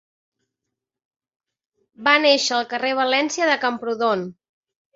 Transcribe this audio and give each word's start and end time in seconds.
Va 2.09 2.15
néixer 2.25 2.57
al 2.57 2.67
carrer 2.73 2.93
València 3.03 3.53
de 3.53 3.61
Camprodon. 3.67 4.29